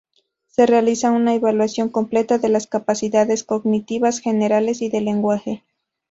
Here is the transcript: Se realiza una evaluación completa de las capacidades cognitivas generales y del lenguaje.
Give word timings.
Se 0.47 0.65
realiza 0.65 1.11
una 1.11 1.35
evaluación 1.35 1.89
completa 1.89 2.39
de 2.39 2.49
las 2.49 2.65
capacidades 2.65 3.43
cognitivas 3.43 4.17
generales 4.17 4.81
y 4.81 4.89
del 4.89 5.05
lenguaje. 5.05 5.63